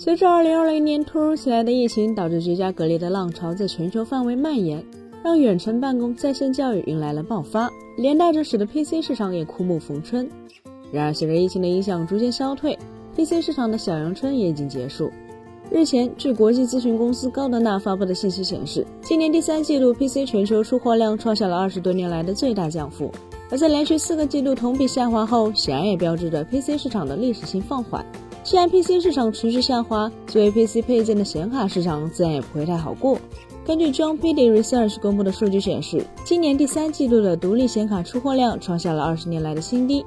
[0.00, 4.80] 随着2020年突如其来的疫情导致居家隔离的浪潮在全球范围蔓延，
[5.24, 10.30] 让远程办公、在线教育迎来了爆发，连带着使得 PC 市场也枯木逢春。
[10.92, 12.78] 然而，随着疫情的影响逐渐消退
[13.16, 15.10] ，PC 市场的小阳春也已经结束。
[15.68, 23.10] 日前，据国际咨询公司高德纳发布的信息显示，今年第三季度 PC 全球出货量创下了二十多年来的最大降幅。
[23.50, 28.06] 而在连续四个季度同比下滑后，显然也标志着 PC 市场的历史性放缓。
[28.44, 33.18] 既然 PC 市场持续下滑，作为 PC 配件的显卡市场自然也不会太好过。
[33.66, 40.04] 根据 John p d Research 公布的数据显示，今年第三季度的独立显卡出货量创下了二十年来的新低。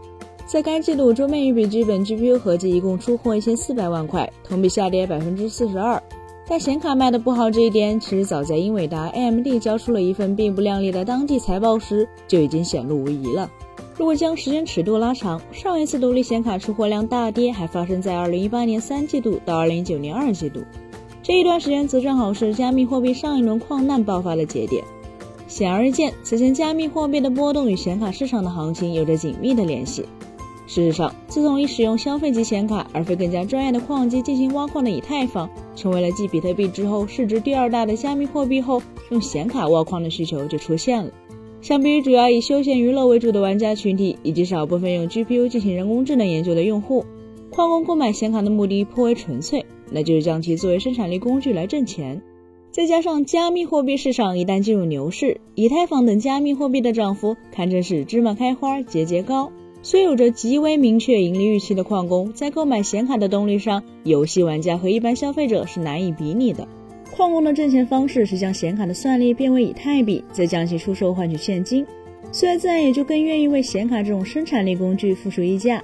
[0.47, 6.01] 在该季度，桌面与笔记本 GPU 合计一共出货一千四百万块，同比下跌百分之四十二。
[6.47, 13.49] 但显卡卖的不好这一点，其实早在英伟达、AMD 交出了一份并不亮丽的当季财报时就已经显露无遗了。
[13.97, 20.61] 如果将时间尺度拉长，上一次独立显卡出货量大跌还发生在二零一八年三季度到二零一九年二季度，
[21.21, 24.83] 这一段时间则正好是加密货币上一轮矿难爆发的节点。
[25.47, 30.05] 显而易见，此前加密货币的波动与显卡市场的行情有着紧密的联系。
[30.65, 41.11] 事实上，自从以使用消费级显卡而非更加专业的矿机进行挖矿的以太坊成为了继比特币之后市值第二大的加密货币后，用显卡挖矿的需求就出现了。
[41.61, 47.05] 相比于主要以休闲娱乐为主的玩家群体，以及少部分用 GPU 进行人工智能研究的用户，
[47.51, 52.19] 矿工购买显卡的目的颇为纯粹，那就是将其作为生产力工具来挣钱。
[52.71, 59.51] 再加上加密货币市场一旦进入牛市，以太坊等加密货币的涨幅堪称是芝麻开花节节高。
[59.83, 66.67] 虽有着极为明确盈利预期的矿工，在购买显卡的动力上，游戏玩家和一般消费者是难以比拟的。
[67.11, 71.85] 矿工的挣钱方式是将显卡的算力变为以太币，再将其出售换取现金，
[72.31, 75.81] 所以自然也就更愿意为显卡这种生产力工具付出溢价。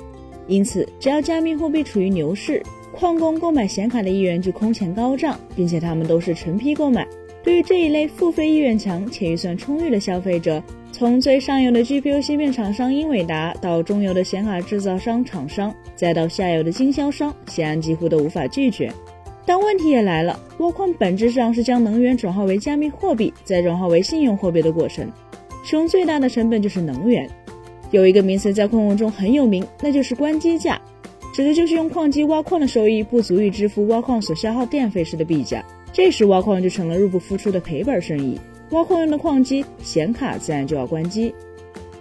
[0.48, 7.06] 因此，只要加密货币处于牛市，矿工购买显卡的意愿就空前高涨，并且他们都是成批购买。
[7.44, 18.92] 对于这一类付费意愿强且预算充裕的消费者，从最上游的 GPU 芯片厂商英伟达，到中游的显卡制造商厂商，再到下游的经销商，显然几乎都无法拒绝。
[19.48, 25.10] 但问题也来了，挖矿本质上是将能源转化为加密货币，再转化为信用货币的过程，
[25.64, 27.28] 使用最大的成本就是能源。
[27.92, 30.80] 有一个名词在矿工中很有名，那就是关机价，
[31.34, 35.64] 指的就是用矿机挖矿的收益不足以支付挖矿所消耗电费时的币价，
[35.94, 38.38] 这时挖矿就成了入不敷出的赔本生意。
[38.72, 41.34] 挖矿用的矿机显卡自然就要关机。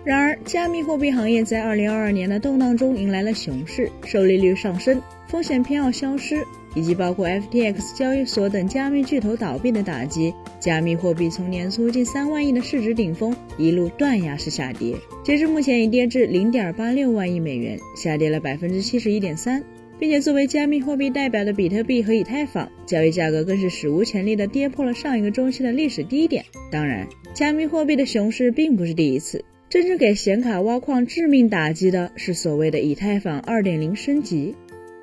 [0.07, 6.45] 然而，加密货币行业在2022年的动荡中迎来了熊市，收利率上升，风险偏好消失。
[6.77, 14.95] 以及包括 FTX 交易所等加密巨头倒闭的打击，加密货币从年初近三万亿的市值顶峰一路断崖式下跌，
[15.25, 19.65] 截至目前已跌至零点八六万亿美元，下跌了百分之七十一点三，
[19.99, 26.45] 并且作为加密货币代表的比特币和以太坊交易价格更是史无前例的跌破了上一个周期的历史低点。
[26.71, 34.55] 当然，加密货币的熊市并不是第一次，真正给显卡挖矿致命打击的是所谓的以太坊二点零升级。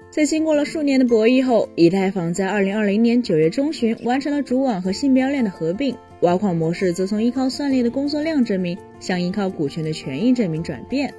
[0.10, 11.14] 在经过了数年的博弈后，以太坊在二零二零年九月中旬完成了主网和信标链的合并，挖矿模式则从依靠算力的工作量证明向依靠股权的权益证明转变，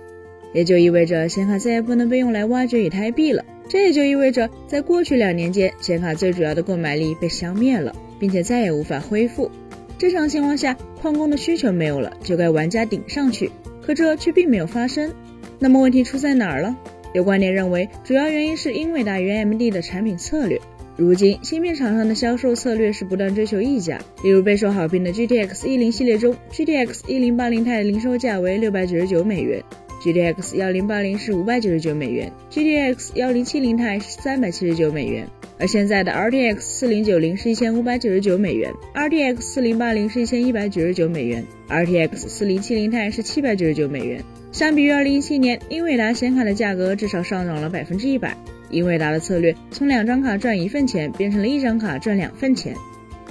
[0.54, 3.44] 也就意味着显卡再也不能被用来挖掘以太币了。
[3.68, 9.50] 这也就意味着，在过去两年间，显卡最主要的购买力被消灭了，并且再也无法恢复。
[9.98, 13.50] 正常情况下，矿工的需求没有了，就该玩家顶上去，
[13.80, 15.12] 可这却并没有发生。
[15.58, 16.76] 那么问题出在哪儿了？
[17.14, 20.60] 有观点认为，主要原因是英伟达与 AMD 的产品策略。
[20.96, 24.00] 如今，芯片厂商的销售策略是不断追求溢价。
[24.22, 29.62] 例如，备受好评的 GTX 一零系列中，GTX 一零八零钛的零售价为六百九十九美元
[30.02, 35.28] ，GTX 幺零八零是五百九十九美元，GTX 幺零七零钛是三百七十九美元。
[35.58, 44.22] 而现在的 RTX 四零九零是一千五百九十九美元，RTX 四零八零是一千一百九十九美元，RTX 四零七零钛是七百九十九美元。
[44.50, 48.36] 相比于二零一七年，英伟达显卡的价格至少上涨了百分之一百。
[48.70, 52.74] 英伟达的策略从两张卡赚一份钱变成了一张卡赚两份钱，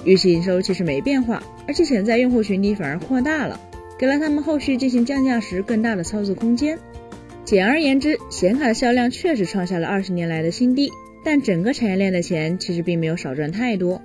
[0.06, 3.59] 预期营收其实没变化，而且潜在用户群体反而扩大了，
[3.97, 6.80] 给了他们后续进行降价时更大的操作空间。
[7.44, 10.89] 简而言之，显卡的销量确实创下了二十年来的新低，
[11.23, 14.01] 但整个产业链的钱其实并没有少赚太多。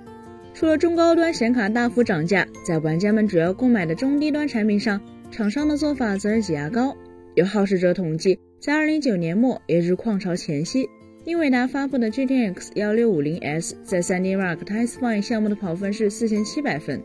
[0.53, 4.99] 除了中高端显卡大幅涨价，在玩家们主要购买的中低端产品上，
[5.31, 6.95] 厂商的做法则是挤牙膏。
[7.35, 10.89] 有好事者统计，在二零一九年末，也就是矿潮前夕，
[11.25, 17.01] 英伟达发布的 GTX 幺六五零 S 在 3D Mark Testfine 项目的跑分是四千七百分。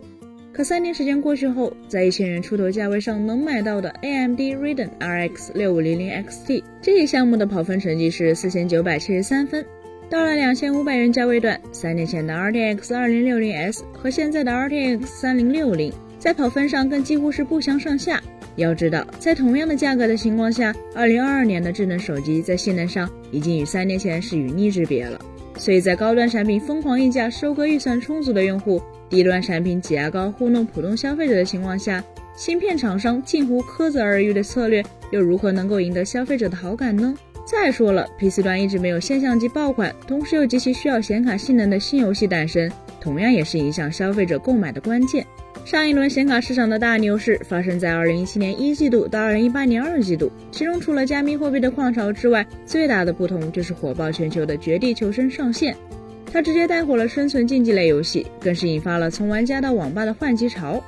[0.53, 9.65] 可三年时间过去后，在一千元出头价位上能买到的 AMD Radeon RX 六五零零 XT 这一项目的跑分成绩是四千九百七十三分。
[10.15, 18.23] 到了两千五百元价位段，三年前的 RTX 2060S 和现在的 RTX 3060在跑分上更几乎是不相上下。
[18.55, 25.21] 要知道，在同样的价格的情况下，2022年的智能手机在性能上已经与三年前是与逆之别了。
[25.57, 28.81] 所以在高端产品疯狂溢价收割预算充足的用户，
[29.11, 32.01] 低端产品挤牙膏糊弄普通消费者的情况下，
[32.37, 34.81] 芯片厂商近乎苛责而语的策略，
[35.11, 37.13] 又如何能够赢得消费者的好感呢？
[37.45, 42.71] 再说了，PC 端一直没有现象级爆款，同时又极其需要显卡性能的新游戏诞生，
[43.01, 45.27] 同样也是影响消费者购买的关键。
[45.65, 55.77] 上一轮显卡市场的大牛市发生在2017年一季度到2018年二季度，其中除了加密货币的矿潮之外，最大的不同就是火爆全球的《绝地求生》上线，
[56.33, 60.83] 它直接带火了生存竞技类游戏，更是引发了从玩家到网吧的换机潮。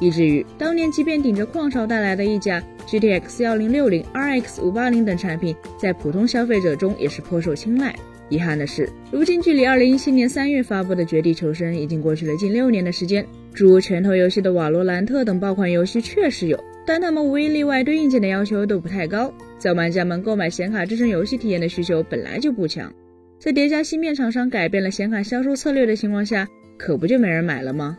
[0.00, 7.94] 以至于当年即便顶着矿潮带来的溢价，GTX 1060、RX 580等产品在普通消费者中也是颇受青睐。
[8.28, 13.24] 遗憾的是，如今距离2017年3月发布的《绝地求生》已经过去了近六年的时间。
[13.52, 22.92] 诸如拳头游戏的《瓦罗兰特》等爆款游戏确实有，但他们无一例外对硬件的要求都不太高，在玩家们购买显卡支撑游戏体验的需求本来就不强，
[23.40, 26.46] 在叠加芯片厂商改变了显卡销售策略的情况下，
[26.78, 27.98] 可不就没人买了吗？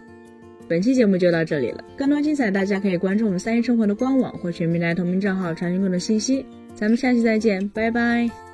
[0.71, 6.45] 本期节目就到这里了，更多精彩大家可以关注我们三一生活的官网或全民来同名账号查询更多信息。
[6.73, 8.50] 咱们下期再见，拜拜。